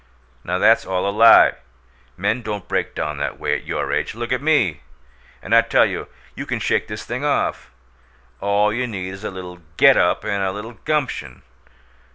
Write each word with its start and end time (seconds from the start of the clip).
Now, 0.43 0.57
that's 0.57 0.83
all 0.83 1.07
a 1.07 1.13
lie. 1.15 1.51
Men 2.17 2.41
don't 2.41 2.67
break 2.67 2.95
down 2.95 3.17
that 3.17 3.37
way 3.37 3.53
at 3.53 3.65
your 3.67 3.93
age. 3.93 4.15
Look 4.15 4.31
at 4.33 4.41
ME! 4.41 4.81
And 5.43 5.53
I 5.53 5.61
tell 5.61 5.85
you, 5.85 6.07
you 6.33 6.47
can 6.47 6.57
shake 6.59 6.87
this 6.87 7.05
thing 7.05 7.23
off. 7.23 7.69
All 8.39 8.73
you 8.73 8.87
need 8.87 9.09
is 9.09 9.23
a 9.23 9.29
little 9.29 9.59
GET 9.77 9.97
up 9.97 10.23
and 10.23 10.41
a 10.41 10.51
little 10.51 10.73
gumption. 10.85 11.43